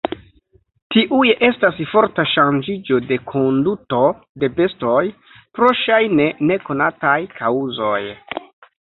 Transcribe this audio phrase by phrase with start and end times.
[0.93, 3.99] Tiuj estas forta ŝanĝiĝo de konduto
[4.45, 5.03] de bestoj,
[5.59, 8.01] pro ŝajne nekonataj kaŭzoj.